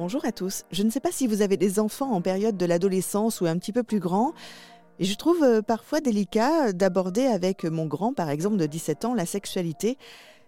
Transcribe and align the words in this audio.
Bonjour 0.00 0.24
à 0.24 0.32
tous. 0.32 0.62
Je 0.72 0.82
ne 0.82 0.88
sais 0.88 0.98
pas 0.98 1.12
si 1.12 1.26
vous 1.26 1.42
avez 1.42 1.58
des 1.58 1.78
enfants 1.78 2.12
en 2.12 2.22
période 2.22 2.56
de 2.56 2.64
l'adolescence 2.64 3.42
ou 3.42 3.46
un 3.46 3.58
petit 3.58 3.70
peu 3.70 3.82
plus 3.82 3.98
grands. 3.98 4.32
Et 4.98 5.04
je 5.04 5.14
trouve 5.14 5.42
euh, 5.42 5.60
parfois 5.60 6.00
délicat 6.00 6.72
d'aborder 6.72 7.26
avec 7.26 7.64
mon 7.64 7.84
grand, 7.84 8.14
par 8.14 8.30
exemple, 8.30 8.56
de 8.56 8.64
17 8.64 9.04
ans, 9.04 9.12
la 9.12 9.26
sexualité. 9.26 9.98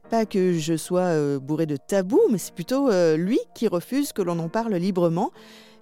Pas 0.09 0.25
que 0.25 0.55
je 0.55 0.75
sois 0.75 1.03
euh, 1.03 1.39
bourré 1.39 1.67
de 1.67 1.77
tabous, 1.77 2.23
mais 2.31 2.39
c'est 2.39 2.55
plutôt 2.55 2.89
euh, 2.89 3.19
lui 3.19 3.41
qui 3.55 3.69
refuse 3.69 4.15
que 4.15 4.23
l'on 4.23 4.39
en 4.39 4.49
parle 4.49 4.73
librement. 4.77 5.33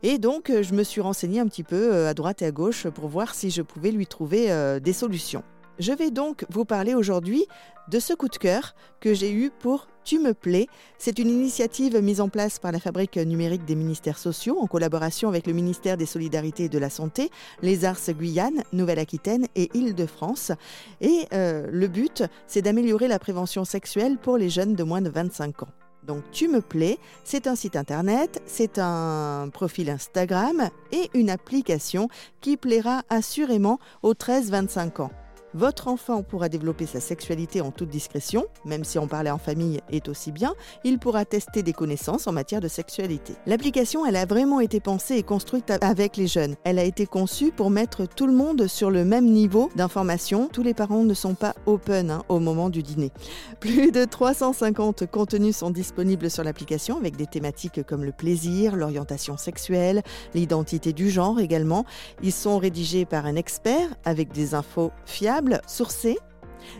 Et 0.02 0.18
donc, 0.18 0.50
je 0.50 0.74
me 0.74 0.82
suis 0.82 1.00
renseignée 1.00 1.38
un 1.38 1.46
petit 1.46 1.62
peu 1.62 2.08
à 2.08 2.14
droite 2.14 2.42
et 2.42 2.46
à 2.46 2.50
gauche 2.50 2.88
pour 2.88 3.06
voir 3.06 3.36
si 3.36 3.52
je 3.52 3.62
pouvais 3.62 3.92
lui 3.92 4.08
trouver 4.08 4.48
des 4.80 4.92
solutions. 4.92 5.44
Je 5.80 5.94
vais 5.94 6.10
donc 6.10 6.44
vous 6.50 6.66
parler 6.66 6.92
aujourd'hui 6.92 7.46
de 7.88 8.00
ce 8.00 8.12
coup 8.12 8.28
de 8.28 8.36
cœur 8.36 8.74
que 9.00 9.14
j'ai 9.14 9.32
eu 9.32 9.48
pour 9.48 9.88
Tu 10.04 10.18
me 10.18 10.34
plais. 10.34 10.66
C'est 10.98 11.18
une 11.18 11.30
initiative 11.30 11.96
mise 12.02 12.20
en 12.20 12.28
place 12.28 12.58
par 12.58 12.70
la 12.70 12.78
Fabrique 12.78 13.16
numérique 13.16 13.64
des 13.64 13.76
ministères 13.76 14.18
sociaux 14.18 14.58
en 14.60 14.66
collaboration 14.66 15.30
avec 15.30 15.46
le 15.46 15.54
ministère 15.54 15.96
des 15.96 16.04
Solidarités 16.04 16.64
et 16.64 16.68
de 16.68 16.78
la 16.78 16.90
Santé, 16.90 17.30
les 17.62 17.86
Ars 17.86 17.96
Guyane, 18.10 18.62
Nouvelle-Aquitaine 18.74 19.46
et 19.56 19.70
Île-de-France. 19.72 20.52
Et 21.00 21.26
euh, 21.32 21.66
le 21.72 21.88
but, 21.88 22.24
c'est 22.46 22.60
d'améliorer 22.60 23.08
la 23.08 23.18
prévention 23.18 23.64
sexuelle 23.64 24.18
pour 24.18 24.36
les 24.36 24.50
jeunes 24.50 24.74
de 24.74 24.82
moins 24.82 25.00
de 25.00 25.08
25 25.08 25.62
ans. 25.62 25.72
Donc 26.06 26.24
Tu 26.30 26.46
me 26.48 26.60
plais, 26.60 26.98
c'est 27.24 27.46
un 27.46 27.56
site 27.56 27.76
internet, 27.76 28.42
c'est 28.44 28.78
un 28.78 29.48
profil 29.50 29.88
Instagram 29.88 30.68
et 30.92 31.08
une 31.14 31.30
application 31.30 32.10
qui 32.42 32.58
plaira 32.58 33.00
assurément 33.08 33.78
aux 34.02 34.12
13-25 34.12 35.00
ans. 35.00 35.10
Votre 35.54 35.88
enfant 35.88 36.22
pourra 36.22 36.48
développer 36.48 36.86
sa 36.86 37.00
sexualité 37.00 37.60
en 37.60 37.72
toute 37.72 37.88
discrétion, 37.88 38.46
même 38.64 38.84
si 38.84 39.00
en 39.00 39.08
parler 39.08 39.32
en 39.32 39.38
famille 39.38 39.80
est 39.90 40.08
aussi 40.08 40.30
bien, 40.30 40.54
il 40.84 41.00
pourra 41.00 41.24
tester 41.24 41.64
des 41.64 41.72
connaissances 41.72 42.28
en 42.28 42.32
matière 42.32 42.60
de 42.60 42.68
sexualité. 42.68 43.34
L'application, 43.46 44.06
elle 44.06 44.14
a 44.14 44.26
vraiment 44.26 44.60
été 44.60 44.78
pensée 44.78 45.16
et 45.16 45.24
construite 45.24 45.72
avec 45.80 46.16
les 46.16 46.28
jeunes. 46.28 46.54
Elle 46.62 46.78
a 46.78 46.84
été 46.84 47.04
conçue 47.04 47.50
pour 47.50 47.70
mettre 47.70 48.06
tout 48.06 48.28
le 48.28 48.32
monde 48.32 48.68
sur 48.68 48.92
le 48.92 49.04
même 49.04 49.26
niveau 49.26 49.70
d'information. 49.74 50.48
Tous 50.52 50.62
les 50.62 50.72
parents 50.72 51.02
ne 51.02 51.14
sont 51.14 51.34
pas 51.34 51.54
open 51.66 52.12
hein, 52.12 52.22
au 52.28 52.38
moment 52.38 52.70
du 52.70 52.84
dîner. 52.84 53.10
Plus 53.60 53.90
de 53.90 54.04
350 54.04 55.10
contenus 55.10 55.56
sont 55.56 55.70
disponibles 55.70 56.30
sur 56.30 56.44
l'application 56.44 56.96
avec 56.96 57.16
des 57.16 57.26
thématiques 57.26 57.84
comme 57.84 58.04
le 58.04 58.12
plaisir, 58.12 58.76
l'orientation 58.76 59.36
sexuelle, 59.36 60.02
l'identité 60.32 60.92
du 60.92 61.10
genre 61.10 61.40
également. 61.40 61.86
Ils 62.22 62.32
sont 62.32 62.58
rédigés 62.58 63.04
par 63.04 63.26
un 63.26 63.34
expert 63.34 63.88
avec 64.04 64.30
des 64.30 64.54
infos 64.54 64.92
fiables 65.06 65.39
sourcée. 65.66 66.18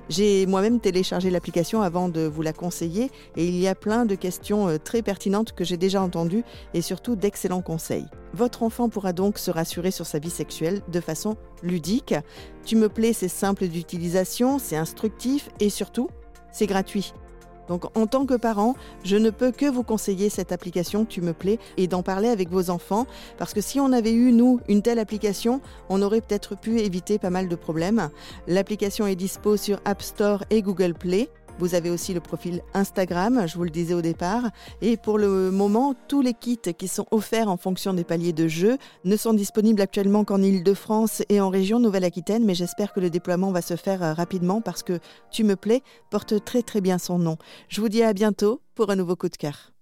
J'ai 0.08 0.46
moi-même 0.46 0.80
téléchargé 0.80 1.30
l'application 1.30 1.82
avant 1.82 2.08
de 2.08 2.22
vous 2.22 2.42
la 2.42 2.52
conseiller 2.52 3.10
et 3.36 3.46
il 3.46 3.56
y 3.58 3.68
a 3.68 3.74
plein 3.74 4.04
de 4.04 4.14
questions 4.14 4.68
euh, 4.68 4.78
très 4.78 5.02
pertinentes 5.02 5.52
que 5.52 5.64
j'ai 5.64 5.76
déjà 5.76 6.02
entendues 6.02 6.44
et 6.74 6.82
surtout 6.82 7.16
d'excellents 7.16 7.62
conseils. 7.62 8.06
Votre 8.34 8.62
enfant 8.62 8.88
pourra 8.88 9.12
donc 9.12 9.38
se 9.38 9.50
rassurer 9.50 9.90
sur 9.90 10.06
sa 10.06 10.18
vie 10.18 10.30
sexuelle 10.30 10.82
de 10.88 11.00
façon 11.00 11.36
ludique. 11.62 12.14
Tu 12.64 12.76
me 12.76 12.88
plais, 12.88 13.12
c'est 13.12 13.28
simple 13.28 13.66
d'utilisation, 13.68 14.58
c'est 14.58 14.76
instructif 14.76 15.48
et 15.60 15.70
surtout, 15.70 16.08
c'est 16.52 16.66
gratuit. 16.66 17.14
Donc 17.70 17.96
en 17.96 18.08
tant 18.08 18.26
que 18.26 18.34
parent, 18.34 18.74
je 19.04 19.16
ne 19.16 19.30
peux 19.30 19.52
que 19.52 19.66
vous 19.66 19.84
conseiller 19.84 20.28
cette 20.28 20.50
application 20.50 21.04
Tu 21.04 21.20
me 21.20 21.32
plais 21.32 21.60
et 21.76 21.86
d'en 21.86 22.02
parler 22.02 22.28
avec 22.28 22.50
vos 22.50 22.68
enfants 22.68 23.06
parce 23.38 23.54
que 23.54 23.60
si 23.60 23.78
on 23.78 23.92
avait 23.92 24.12
eu 24.12 24.32
nous 24.32 24.60
une 24.68 24.82
telle 24.82 24.98
application, 24.98 25.60
on 25.88 26.02
aurait 26.02 26.20
peut-être 26.20 26.56
pu 26.56 26.80
éviter 26.80 27.20
pas 27.20 27.30
mal 27.30 27.48
de 27.48 27.54
problèmes. 27.54 28.10
L'application 28.48 29.06
est 29.06 29.14
dispo 29.14 29.56
sur 29.56 29.78
App 29.84 30.02
Store 30.02 30.42
et 30.50 30.62
Google 30.62 30.94
Play. 30.94 31.30
Vous 31.58 31.74
avez 31.74 31.90
aussi 31.90 32.14
le 32.14 32.20
profil 32.20 32.62
Instagram, 32.72 33.46
je 33.46 33.56
vous 33.56 33.64
le 33.64 33.70
disais 33.70 33.94
au 33.94 34.00
départ. 34.00 34.50
Et 34.80 34.96
pour 34.96 35.18
le 35.18 35.50
moment, 35.50 35.94
tous 36.08 36.22
les 36.22 36.32
kits 36.32 36.56
qui 36.56 36.88
sont 36.88 37.06
offerts 37.10 37.48
en 37.48 37.56
fonction 37.56 37.92
des 37.92 38.04
paliers 38.04 38.32
de 38.32 38.48
jeu 38.48 38.78
ne 39.04 39.16
sont 39.16 39.34
disponibles 39.34 39.82
actuellement 39.82 40.24
qu'en 40.24 40.40
Ile-de-France 40.40 41.22
et 41.28 41.40
en 41.40 41.50
région 41.50 41.78
Nouvelle-Aquitaine, 41.78 42.44
mais 42.44 42.54
j'espère 42.54 42.92
que 42.92 43.00
le 43.00 43.10
déploiement 43.10 43.52
va 43.52 43.62
se 43.62 43.76
faire 43.76 44.02
euh, 44.02 44.12
rapidement 44.14 44.60
parce 44.60 44.82
que 44.82 45.00
Tu 45.30 45.44
me 45.44 45.56
plais 45.56 45.82
porte 46.10 46.44
très 46.44 46.62
très 46.62 46.80
bien 46.80 46.98
son 46.98 47.18
nom. 47.18 47.36
Je 47.68 47.80
vous 47.80 47.88
dis 47.88 48.02
à 48.02 48.12
bientôt 48.12 48.62
pour 48.74 48.90
un 48.90 48.96
nouveau 48.96 49.16
coup 49.16 49.28
de 49.28 49.36
cœur. 49.36 49.72